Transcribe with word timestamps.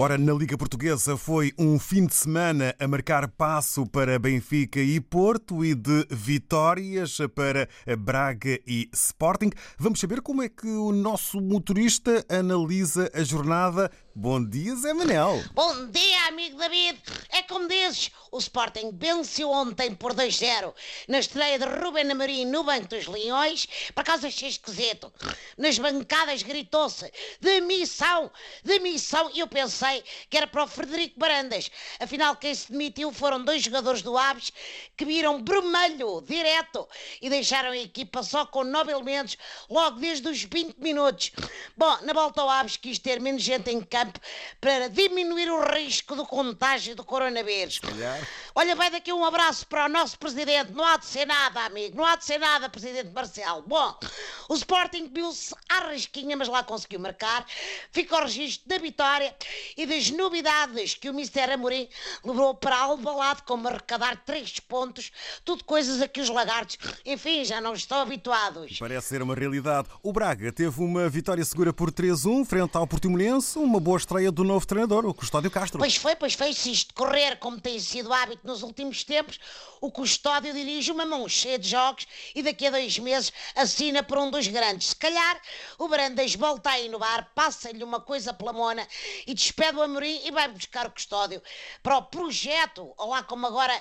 Ora, 0.00 0.16
na 0.16 0.32
Liga 0.32 0.56
Portuguesa 0.56 1.16
foi 1.16 1.52
um 1.58 1.76
fim 1.76 2.06
de 2.06 2.14
semana 2.14 2.72
a 2.78 2.86
marcar 2.86 3.26
passo 3.26 3.84
para 3.84 4.16
Benfica 4.16 4.78
e 4.78 5.00
Porto 5.00 5.64
e 5.64 5.74
de 5.74 6.06
vitórias 6.08 7.18
para 7.34 7.68
Braga 7.98 8.60
e 8.64 8.88
Sporting. 8.92 9.50
Vamos 9.76 9.98
saber 9.98 10.20
como 10.20 10.40
é 10.40 10.48
que 10.48 10.68
o 10.68 10.92
nosso 10.92 11.40
motorista 11.40 12.24
analisa 12.28 13.10
a 13.12 13.24
jornada. 13.24 13.90
Bom 14.14 14.44
dia, 14.44 14.74
Zé 14.74 14.92
Manel. 14.94 15.44
Bom 15.52 15.86
dia, 15.86 16.26
amigo 16.26 16.58
David. 16.58 17.00
É 17.30 17.42
como 17.42 17.68
dizes, 17.68 18.10
o 18.32 18.38
Sporting 18.38 18.90
venceu 18.92 19.48
ontem 19.50 19.94
por 19.94 20.12
2-0 20.12 20.74
na 21.06 21.20
estreia 21.20 21.56
de 21.58 21.64
Ruben 21.64 22.10
Amorim 22.10 22.44
no 22.46 22.64
Banco 22.64 22.88
dos 22.88 23.06
Leões. 23.06 23.66
Por 23.94 24.00
acaso 24.00 24.26
achei 24.26 24.48
esquisito. 24.48 25.12
Nas 25.56 25.78
bancadas 25.78 26.42
gritou-se 26.42 27.08
demissão, 27.40 28.30
demissão. 28.64 29.30
E 29.34 29.38
eu 29.38 29.46
pensei 29.46 29.87
que 30.28 30.36
era 30.36 30.46
para 30.46 30.64
o 30.64 30.68
Frederico 30.68 31.18
Barandas. 31.18 31.70
Afinal, 32.00 32.36
quem 32.36 32.54
se 32.54 32.70
demitiu 32.70 33.12
foram 33.12 33.42
dois 33.42 33.62
jogadores 33.62 34.02
do 34.02 34.16
Aves 34.16 34.52
que 34.96 35.04
viram 35.04 35.44
vermelho 35.44 36.22
direto 36.22 36.88
e 37.20 37.28
deixaram 37.28 37.70
a 37.70 37.76
equipa 37.76 38.22
só 38.22 38.46
com 38.46 38.64
nove 38.64 38.92
elementos 38.92 39.36
logo 39.68 39.98
desde 39.98 40.28
os 40.28 40.42
20 40.42 40.76
minutos. 40.78 41.32
Bom, 41.76 41.98
na 42.02 42.12
volta 42.12 42.40
ao 42.40 42.48
Aves 42.50 42.76
quis 42.76 42.98
ter 42.98 43.20
menos 43.20 43.42
gente 43.42 43.70
em 43.70 43.80
campo 43.80 44.18
para 44.60 44.88
diminuir 44.88 45.50
o 45.50 45.62
risco 45.72 46.14
do 46.14 46.26
contágio 46.26 46.94
do 46.94 47.04
coronavírus. 47.04 47.80
Olha, 48.54 48.74
vai 48.74 48.90
daqui 48.90 49.12
um 49.12 49.24
abraço 49.24 49.66
para 49.66 49.86
o 49.86 49.88
nosso 49.88 50.18
presidente. 50.18 50.72
Não 50.72 50.84
há 50.84 50.96
de 50.96 51.06
ser 51.06 51.26
nada, 51.26 51.64
amigo. 51.64 51.96
Não 51.96 52.04
há 52.04 52.16
de 52.16 52.24
ser 52.24 52.38
nada, 52.38 52.68
presidente 52.68 53.10
Marcelo. 53.10 53.62
Bom, 53.62 53.96
o 54.48 54.54
Sporting 54.54 55.10
viu-se 55.12 55.54
à 55.68 55.88
risquinha, 55.88 56.36
mas 56.36 56.48
lá 56.48 56.62
conseguiu 56.62 57.00
marcar. 57.00 57.46
Fica 57.92 58.16
o 58.16 58.22
registro 58.22 58.68
da 58.68 58.78
vitória 58.78 59.34
e 59.78 59.86
das 59.86 60.10
novidades 60.10 60.94
que 60.94 61.08
o 61.08 61.14
Mister 61.14 61.48
Amorim 61.50 61.88
levou 62.24 62.52
para 62.52 62.76
Alvalade, 62.76 63.44
como 63.44 63.68
arrecadar 63.68 64.20
três 64.26 64.58
pontos. 64.58 65.12
Tudo 65.44 65.62
coisas 65.62 66.02
a 66.02 66.08
que 66.08 66.20
os 66.20 66.28
lagartos, 66.28 66.76
enfim, 67.06 67.44
já 67.44 67.60
não 67.60 67.74
estão 67.74 68.00
habituados. 68.00 68.78
Parece 68.80 69.06
ser 69.06 69.22
uma 69.22 69.36
realidade. 69.36 69.88
O 70.02 70.12
Braga 70.12 70.50
teve 70.50 70.80
uma 70.82 71.08
vitória 71.08 71.44
segura 71.44 71.72
por 71.72 71.92
3-1 71.92 72.44
frente 72.44 72.76
ao 72.76 72.88
Portimonense, 72.88 73.56
uma 73.56 73.78
boa 73.78 73.98
estreia 73.98 74.32
do 74.32 74.42
novo 74.42 74.66
treinador, 74.66 75.06
o 75.06 75.14
Custódio 75.14 75.48
Castro. 75.48 75.78
Pois 75.78 75.94
foi, 75.94 76.16
pois 76.16 76.34
foi. 76.34 76.52
Se 76.52 76.72
isto 76.72 76.92
correr 76.92 77.36
como 77.38 77.60
tem 77.60 77.78
sido 77.78 78.12
hábito 78.12 78.44
nos 78.44 78.64
últimos 78.64 79.04
tempos, 79.04 79.38
o 79.80 79.92
custódio 79.92 80.52
dirige 80.52 80.90
uma 80.90 81.06
mão 81.06 81.28
cheia 81.28 81.56
de 81.56 81.68
jogos 81.68 82.04
e 82.34 82.42
daqui 82.42 82.66
a 82.66 82.70
dois 82.70 82.98
meses 82.98 83.32
assina 83.54 84.02
por 84.02 84.18
um 84.18 84.28
dos 84.28 84.48
grandes. 84.48 84.88
Se 84.88 84.96
calhar 84.96 85.40
o 85.78 85.86
Brandas 85.86 86.34
volta 86.34 86.70
a 86.70 86.80
inovar, 86.80 87.30
passa-lhe 87.32 87.84
uma 87.84 88.00
coisa 88.00 88.34
pela 88.34 88.52
mona 88.52 88.84
e 89.24 89.34
despede 89.58 89.76
o 89.76 89.82
Amorim 89.82 90.20
e 90.24 90.30
vai 90.30 90.48
buscar 90.48 90.86
o 90.86 90.90
custódio 90.90 91.42
para 91.82 91.96
o 91.96 92.02
projeto, 92.02 92.94
ou 92.96 93.10
lá 93.10 93.24
como 93.24 93.44
agora 93.44 93.74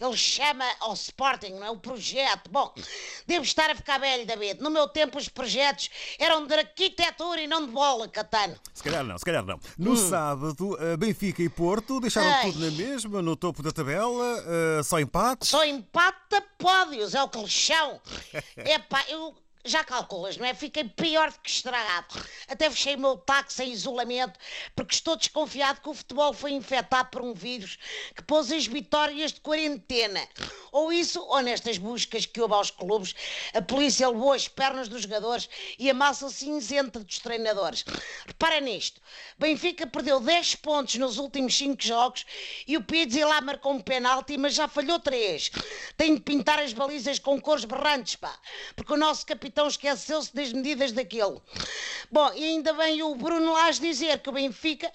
ele 0.00 0.16
chama 0.16 0.64
ao 0.78 0.94
Sporting, 0.94 1.54
não 1.54 1.64
é? 1.64 1.70
O 1.70 1.76
projeto. 1.76 2.48
Bom, 2.50 2.72
devo 3.26 3.44
estar 3.44 3.68
a 3.68 3.74
ficar 3.74 3.98
velho, 3.98 4.24
David. 4.24 4.62
No 4.62 4.70
meu 4.70 4.86
tempo 4.86 5.18
os 5.18 5.28
projetos 5.28 5.90
eram 6.20 6.46
de 6.46 6.54
arquitetura 6.54 7.40
e 7.40 7.48
não 7.48 7.66
de 7.66 7.72
bola, 7.72 8.06
Catano. 8.06 8.54
Se 8.72 8.82
calhar 8.82 9.02
não, 9.02 9.18
se 9.18 9.24
calhar 9.24 9.44
não. 9.44 9.58
No 9.76 9.96
sábado, 9.96 10.76
eh, 10.80 10.96
Benfica 10.96 11.42
e 11.42 11.48
Porto 11.48 12.00
deixaram 12.00 12.30
Ai. 12.30 12.52
tudo 12.52 12.64
na 12.64 12.70
mesma, 12.70 13.20
no 13.20 13.34
topo 13.34 13.62
da 13.62 13.72
tabela, 13.72 14.44
eh, 14.46 14.82
só 14.84 15.00
empates. 15.00 15.48
Só 15.48 15.64
empata 15.64 16.42
pódios, 16.58 17.14
é 17.14 17.22
o 17.22 17.28
que 17.28 17.38
eles 17.38 17.66
são. 17.66 18.00
Epá, 18.56 19.04
eu 19.08 19.34
já 19.64 19.82
calculas, 19.82 20.36
não 20.36 20.44
é? 20.46 20.52
Fiquei 20.54 20.84
pior 20.84 21.30
do 21.30 21.40
que 21.40 21.50
estragado. 21.50 22.22
Até 22.48 22.70
fechei 22.70 22.96
o 22.96 22.98
meu 22.98 23.16
táxi 23.16 23.64
em 23.64 23.72
isolamento 23.72 24.38
porque 24.76 24.94
estou 24.94 25.16
desconfiado 25.16 25.80
que 25.80 25.88
o 25.88 25.94
futebol 25.94 26.32
foi 26.32 26.52
infectado 26.52 27.08
por 27.10 27.22
um 27.22 27.32
vírus 27.32 27.78
que 28.14 28.22
pôs 28.22 28.52
as 28.52 28.66
vitórias 28.66 29.32
de 29.32 29.40
quarentena. 29.40 30.20
Ou 30.74 30.92
isso, 30.92 31.22
ou 31.22 31.40
nestas 31.40 31.78
buscas 31.78 32.26
que 32.26 32.40
houve 32.40 32.52
aos 32.52 32.68
clubes, 32.68 33.14
a 33.54 33.62
polícia 33.62 34.08
levou 34.08 34.32
as 34.32 34.48
pernas 34.48 34.88
dos 34.88 35.02
jogadores 35.02 35.48
e 35.78 35.88
a 35.88 35.94
massa 35.94 36.28
cinzenta 36.28 36.98
dos 36.98 37.20
treinadores. 37.20 37.84
Repara 38.26 38.58
nisto. 38.58 39.00
Benfica 39.38 39.86
perdeu 39.86 40.18
10 40.18 40.56
pontos 40.56 40.96
nos 40.96 41.16
últimos 41.16 41.56
5 41.56 41.80
jogos 41.80 42.26
e 42.66 42.76
o 42.76 42.82
Pizzi 42.82 43.24
lá 43.24 43.40
marcou 43.40 43.72
um 43.72 43.80
penalti, 43.80 44.36
mas 44.36 44.54
já 44.54 44.66
falhou 44.66 44.98
3. 44.98 45.52
Tem 45.96 46.16
de 46.16 46.20
pintar 46.20 46.58
as 46.58 46.72
balizas 46.72 47.20
com 47.20 47.40
cores 47.40 47.64
berrantes, 47.64 48.16
pá. 48.16 48.36
Porque 48.74 48.92
o 48.92 48.96
nosso 48.96 49.24
capitão 49.24 49.68
esqueceu-se 49.68 50.34
das 50.34 50.52
medidas 50.52 50.90
daquele. 50.90 51.40
Bom, 52.10 52.32
e 52.34 52.42
ainda 52.42 52.72
vem 52.72 53.00
o 53.00 53.14
Bruno 53.14 53.52
Lage 53.52 53.80
dizer 53.80 54.18
que 54.18 54.28
o 54.28 54.32
Benfica 54.32 54.90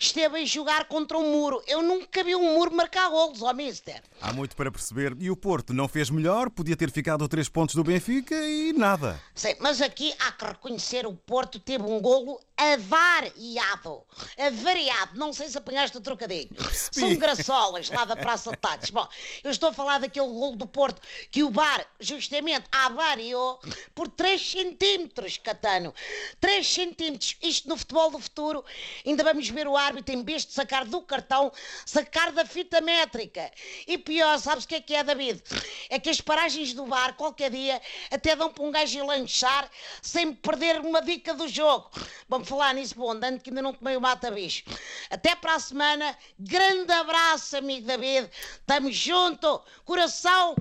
esteve 0.00 0.40
a 0.40 0.44
jogar 0.46 0.86
contra 0.86 1.18
um 1.18 1.32
muro. 1.32 1.62
Eu 1.66 1.82
nunca 1.82 2.24
vi 2.24 2.34
um 2.34 2.54
muro 2.54 2.74
marcar 2.74 3.10
golos, 3.10 3.42
ó 3.42 3.52
mister. 3.52 4.02
Há 4.22 4.32
muito 4.32 4.56
para 4.56 4.70
perceber. 4.70 5.17
E 5.20 5.30
o 5.30 5.36
Porto 5.36 5.74
não 5.74 5.88
fez 5.88 6.10
melhor, 6.10 6.48
podia 6.48 6.76
ter 6.76 6.92
ficado 6.92 7.24
a 7.24 7.28
três 7.28 7.48
pontos 7.48 7.74
do 7.74 7.82
Benfica 7.82 8.36
e 8.36 8.72
nada. 8.72 9.20
Sei, 9.34 9.56
mas 9.60 9.82
aqui 9.82 10.14
há 10.20 10.30
que 10.30 10.44
reconhecer 10.44 11.06
o 11.06 11.12
Porto 11.12 11.58
teve 11.58 11.82
um 11.82 12.00
golo 12.00 12.38
avariado. 12.58 14.04
Avariado. 14.36 15.16
Não 15.16 15.32
sei 15.32 15.48
se 15.48 15.56
apanhaste 15.56 15.96
o 15.96 16.00
trocadilho. 16.00 16.50
São 16.90 17.14
graçolas 17.14 17.88
lá 17.88 18.04
da 18.04 18.16
Praça 18.16 18.50
de 18.50 18.56
Tates. 18.56 18.90
Bom, 18.90 19.06
eu 19.44 19.50
estou 19.52 19.68
a 19.68 19.72
falar 19.72 19.98
daquele 19.98 20.26
golo 20.26 20.56
do 20.56 20.66
Porto 20.66 21.00
que 21.30 21.44
o 21.44 21.50
VAR 21.50 21.86
justamente 22.00 22.66
avariou 22.72 23.60
por 23.94 24.08
3 24.08 24.50
centímetros, 24.50 25.38
Catano. 25.38 25.94
3 26.40 26.66
centímetros. 26.66 27.36
Isto 27.40 27.68
no 27.68 27.76
futebol 27.76 28.10
do 28.10 28.18
futuro. 28.18 28.64
Ainda 29.06 29.22
vamos 29.22 29.48
ver 29.48 29.68
o 29.68 29.76
árbitro, 29.76 30.12
em 30.12 30.24
vez 30.24 30.44
de 30.44 30.52
sacar 30.52 30.84
do 30.84 31.00
cartão, 31.00 31.52
sacar 31.86 32.32
da 32.32 32.44
fita 32.44 32.80
métrica. 32.80 33.52
E 33.86 33.96
pior, 33.96 34.36
sabes 34.38 34.64
o 34.64 34.68
que 34.68 34.74
é 34.74 34.80
que 34.80 34.94
é, 34.94 35.04
David? 35.04 35.40
É 35.88 36.00
que 36.00 36.10
as 36.10 36.20
paragens 36.20 36.74
do 36.74 36.86
VAR, 36.86 37.14
qualquer 37.14 37.52
dia, 37.52 37.80
até 38.10 38.34
dão 38.34 38.52
para 38.52 38.64
um 38.64 38.72
gajo 38.72 39.06
lanchar 39.06 39.70
sem 40.02 40.32
perder 40.32 40.80
uma 40.80 41.00
dica 41.00 41.32
do 41.34 41.46
jogo. 41.46 41.88
Vamos 42.28 42.47
falar 42.48 42.74
nisso, 42.74 42.94
bom, 42.96 43.10
andando 43.12 43.40
que 43.40 43.50
ainda 43.50 43.62
não 43.62 43.72
tomei 43.72 43.96
o 43.96 44.00
mata-bicho. 44.00 44.64
Até 45.10 45.36
para 45.36 45.54
a 45.54 45.60
semana. 45.60 46.16
Grande 46.38 46.92
abraço, 46.92 47.56
amigo 47.56 47.86
David. 47.86 48.28
Estamos 48.60 48.94
junto. 48.96 49.60
Coração 49.84 50.56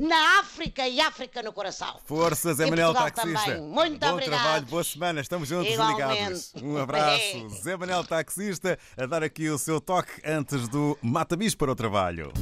na 0.00 0.40
África 0.40 0.86
e 0.88 1.00
África 1.00 1.42
no 1.42 1.52
coração. 1.52 1.98
Força, 2.04 2.52
Zé 2.54 2.66
Portugal 2.66 2.94
Taxista. 2.94 3.22
também. 3.44 3.60
Muito 3.62 3.98
Bom 4.00 4.12
obrigado. 4.12 4.40
trabalho, 4.40 4.66
boa 4.66 4.84
semana. 4.84 5.20
Estamos 5.20 5.48
juntos 5.48 5.72
Igualmente. 5.72 6.02
ligados. 6.02 6.52
Um 6.62 6.76
abraço. 6.76 7.48
Zé 7.62 7.76
Manel 7.76 8.04
Taxista 8.04 8.78
a 8.96 9.06
dar 9.06 9.22
aqui 9.22 9.48
o 9.48 9.58
seu 9.58 9.80
toque 9.80 10.12
antes 10.24 10.68
do 10.68 10.98
Mata 11.02 11.36
Bis 11.36 11.54
para 11.54 11.70
o 11.72 11.74
trabalho. 11.74 12.32